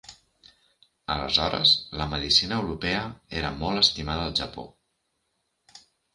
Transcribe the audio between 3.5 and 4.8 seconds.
molt estimada al Japó.